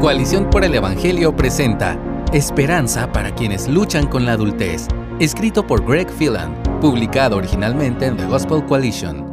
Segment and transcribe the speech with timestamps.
[0.00, 2.00] Coalición por el Evangelio presenta
[2.32, 4.88] Esperanza para quienes luchan con la adultez,
[5.18, 9.26] escrito por Greg Phelan, publicado originalmente en The Gospel Coalition.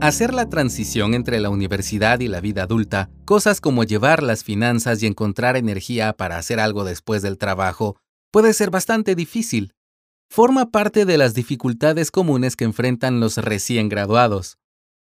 [0.00, 5.02] Hacer la transición entre la universidad y la vida adulta, cosas como llevar las finanzas
[5.02, 7.96] y encontrar energía para hacer algo después del trabajo,
[8.30, 9.72] puede ser bastante difícil.
[10.28, 14.59] Forma parte de las dificultades comunes que enfrentan los recién graduados.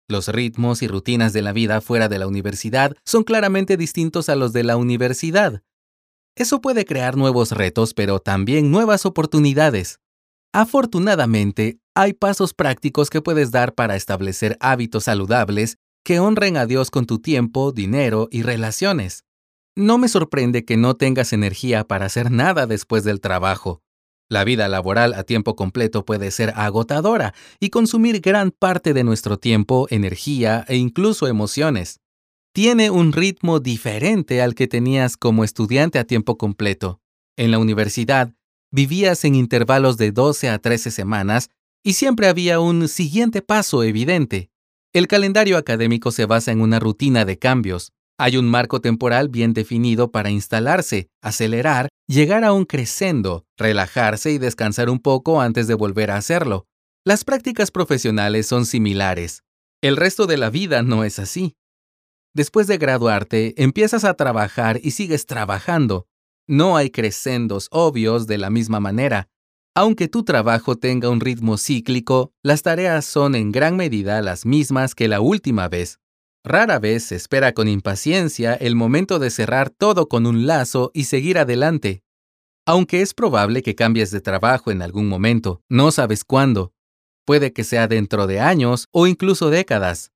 [0.09, 4.37] Los ritmos y rutinas de la vida fuera de la universidad son claramente distintos a
[4.37, 5.63] los de la universidad.
[6.37, 10.01] Eso puede crear nuevos retos, pero también nuevas oportunidades.
[10.53, 16.91] Afortunadamente, hay pasos prácticos que puedes dar para establecer hábitos saludables que honren a Dios
[16.91, 19.25] con tu tiempo, dinero y relaciones.
[19.77, 23.84] No me sorprende que no tengas energía para hacer nada después del trabajo.
[24.35, 29.39] La vida laboral a tiempo completo puede ser agotadora y consumir gran parte de nuestro
[29.39, 32.01] tiempo, energía e incluso emociones.
[32.53, 37.01] Tiene un ritmo diferente al que tenías como estudiante a tiempo completo.
[37.37, 38.35] En la universidad,
[38.73, 41.51] vivías en intervalos de 12 a 13 semanas
[41.85, 44.51] y siempre había un siguiente paso evidente.
[44.93, 47.93] El calendario académico se basa en una rutina de cambios.
[48.17, 54.39] Hay un marco temporal bien definido para instalarse, acelerar, llegar a un crescendo, relajarse y
[54.39, 56.67] descansar un poco antes de volver a hacerlo.
[57.05, 59.43] Las prácticas profesionales son similares.
[59.83, 61.57] El resto de la vida no es así.
[62.35, 66.07] Después de graduarte, empiezas a trabajar y sigues trabajando.
[66.49, 69.29] No hay crescendos obvios de la misma manera.
[69.75, 74.95] Aunque tu trabajo tenga un ritmo cíclico, las tareas son en gran medida las mismas
[74.95, 75.99] que la última vez.
[76.47, 81.05] Rara vez se espera con impaciencia el momento de cerrar todo con un lazo y
[81.05, 82.03] seguir adelante.
[82.67, 86.75] Aunque es probable que cambies de trabajo en algún momento, no sabes cuándo.
[87.25, 90.13] Puede que sea dentro de años o incluso décadas.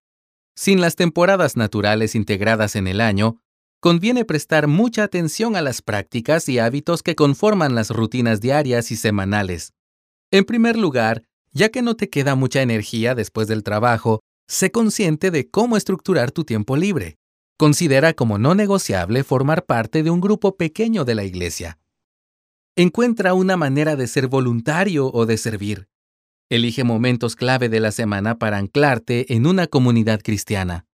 [0.55, 3.41] Sin las temporadas naturales integradas en el año,
[3.81, 8.97] conviene prestar mucha atención a las prácticas y hábitos que conforman las rutinas diarias y
[8.97, 9.73] semanales.
[10.31, 11.23] En primer lugar,
[11.53, 16.33] ya que no te queda mucha energía después del trabajo, sé consciente de cómo estructurar
[16.33, 17.19] tu tiempo libre.
[17.59, 21.79] Considera como no negociable formar parte de un grupo pequeño de la iglesia.
[22.77, 25.89] Encuentra una manera de ser voluntario o de servir.
[26.49, 30.87] Elige momentos clave de la semana para anclarte en una comunidad cristiana.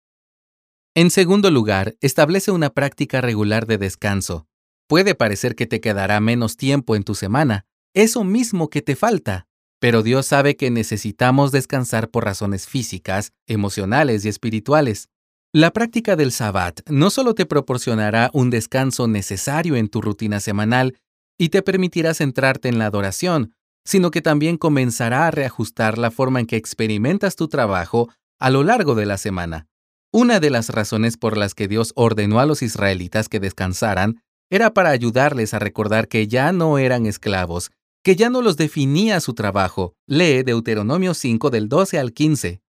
[0.94, 4.46] En segundo lugar, establece una práctica regular de descanso.
[4.86, 9.46] Puede parecer que te quedará menos tiempo en tu semana, eso mismo que te falta,
[9.82, 15.09] pero Dios sabe que necesitamos descansar por razones físicas, emocionales y espirituales.
[15.53, 20.97] La práctica del Sabbat no solo te proporcionará un descanso necesario en tu rutina semanal
[21.37, 23.54] y te permitirá centrarte en la adoración,
[23.84, 28.62] sino que también comenzará a reajustar la forma en que experimentas tu trabajo a lo
[28.62, 29.66] largo de la semana.
[30.12, 34.75] Una de las razones por las que Dios ordenó a los israelitas que descansaran era
[34.75, 39.34] para ayudarles a recordar que ya no eran esclavos, que ya no los definía su
[39.34, 39.94] trabajo.
[40.06, 42.62] Lee Deuteronomio 5 del 12 al 15.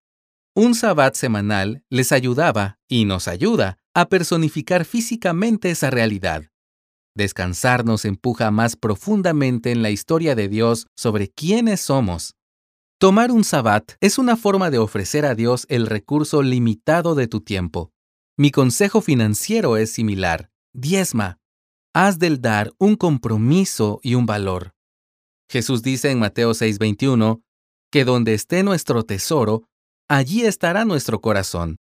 [0.55, 6.43] Un sabbat semanal les ayudaba, y nos ayuda, a personificar físicamente esa realidad.
[7.15, 12.35] Descansar nos empuja más profundamente en la historia de Dios sobre quiénes somos.
[12.99, 17.41] Tomar un sabbat es una forma de ofrecer a Dios el recurso limitado de tu
[17.41, 17.91] tiempo.
[18.37, 20.49] Mi consejo financiero es similar.
[20.73, 21.39] Diezma.
[21.93, 24.73] Haz del dar un compromiso y un valor.
[25.53, 27.43] Jesús dice en Mateo 6:21
[27.91, 29.69] que donde esté nuestro tesoro,
[30.09, 31.77] allí estará nuestro corazón.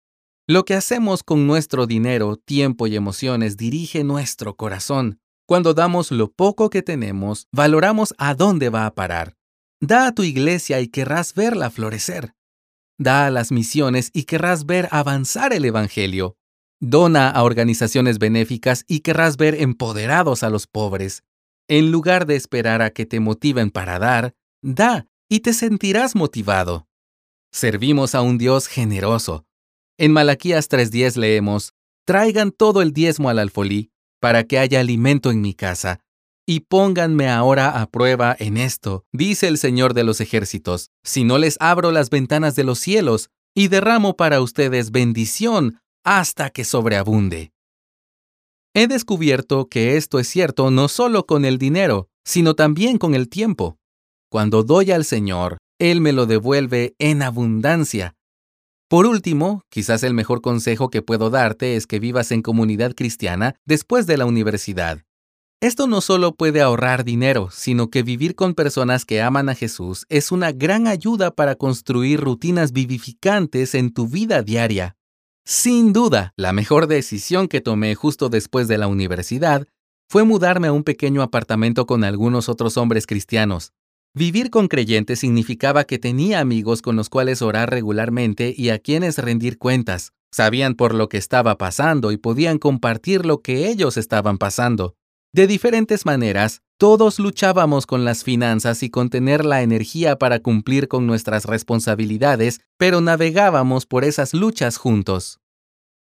[0.47, 5.21] Lo que hacemos con nuestro dinero, tiempo y emociones dirige nuestro corazón.
[5.47, 9.37] Cuando damos lo poco que tenemos, valoramos a dónde va a parar.
[9.83, 12.33] Da a tu iglesia y querrás verla florecer.
[12.99, 16.39] Da a las misiones y querrás ver avanzar el Evangelio.
[16.81, 21.23] Dona a organizaciones benéficas y querrás ver empoderados a los pobres.
[21.69, 26.89] En lugar de esperar a que te motiven para dar, da y te sentirás motivado.
[27.53, 29.45] Servimos a un Dios generoso.
[29.99, 31.75] En Malaquías 3:10 leemos,
[32.07, 36.01] Traigan todo el diezmo al alfolí, para que haya alimento en mi casa,
[36.47, 41.37] y pónganme ahora a prueba en esto, dice el Señor de los ejércitos, si no
[41.37, 47.53] les abro las ventanas de los cielos y derramo para ustedes bendición hasta que sobreabunde.
[48.81, 53.29] He descubierto que esto es cierto no solo con el dinero, sino también con el
[53.29, 53.77] tiempo.
[54.31, 58.15] Cuando doy al Señor, Él me lo devuelve en abundancia.
[58.89, 63.57] Por último, quizás el mejor consejo que puedo darte es que vivas en comunidad cristiana
[63.67, 65.03] después de la universidad.
[65.61, 70.07] Esto no solo puede ahorrar dinero, sino que vivir con personas que aman a Jesús
[70.09, 74.98] es una gran ayuda para construir rutinas vivificantes en tu vida diaria.
[75.51, 79.67] Sin duda, la mejor decisión que tomé justo después de la universidad
[80.07, 83.73] fue mudarme a un pequeño apartamento con algunos otros hombres cristianos.
[84.15, 89.17] Vivir con creyentes significaba que tenía amigos con los cuales orar regularmente y a quienes
[89.17, 90.13] rendir cuentas.
[90.31, 94.97] Sabían por lo que estaba pasando y podían compartir lo que ellos estaban pasando.
[95.33, 100.89] De diferentes maneras, todos luchábamos con las finanzas y con tener la energía para cumplir
[100.89, 105.41] con nuestras responsabilidades, pero navegábamos por esas luchas juntos.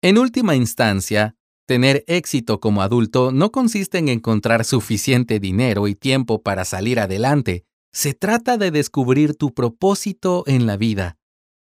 [0.00, 1.34] En última instancia,
[1.67, 7.64] tener éxito como adulto no consiste en encontrar suficiente dinero y tiempo para salir adelante,
[7.93, 11.17] se trata de descubrir tu propósito en la vida,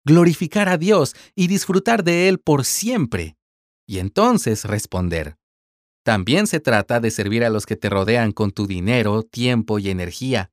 [0.07, 3.37] glorificar a Dios y disfrutar de Él por siempre,
[3.87, 5.37] y entonces responder.
[6.05, 9.89] También se trata de servir a los que te rodean con tu dinero, tiempo y
[9.89, 10.51] energía.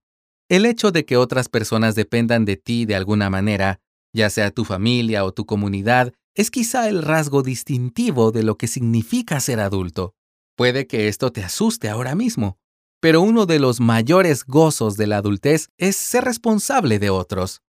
[0.48, 3.80] El hecho de que otras personas dependan de ti de alguna manera,
[4.14, 8.68] ya sea tu familia o tu comunidad, es quizá el rasgo distintivo de lo que
[8.68, 10.14] significa ser adulto.
[10.56, 12.58] Puede que esto te asuste ahora mismo,
[13.02, 17.62] pero uno de los mayores gozos de la adultez es ser responsable de otros.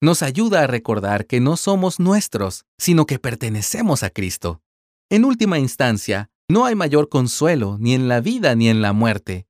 [0.00, 4.62] Nos ayuda a recordar que no somos nuestros, sino que pertenecemos a Cristo.
[5.10, 9.46] En última instancia, no hay mayor consuelo ni en la vida ni en la muerte.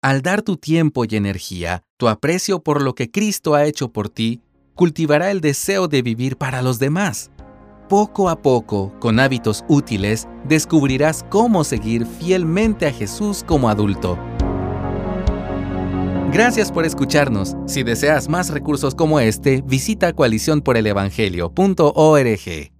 [0.00, 4.08] Al dar tu tiempo y energía, tu aprecio por lo que Cristo ha hecho por
[4.08, 4.40] ti,
[4.74, 7.30] cultivará el deseo de vivir para los demás.
[7.88, 14.18] Poco a poco, con hábitos útiles, descubrirás cómo seguir fielmente a Jesús como adulto.
[16.32, 17.54] Gracias por escucharnos.
[17.66, 22.71] Si deseas más recursos como este, visita coaliciónporelevangelio.org.